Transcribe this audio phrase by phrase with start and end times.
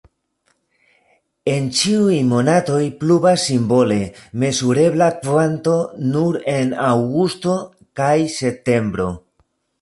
[1.51, 3.99] En ĉiuj monatoj pluvas simbole,
[4.45, 5.77] mezurebla kvanto
[6.15, 7.55] nur en aŭgusto
[8.01, 9.09] kaj septembro.